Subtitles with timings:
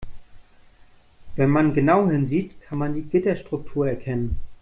[1.35, 4.39] Wenn man genau hinsieht, kann man die Gitterstruktur erkennen.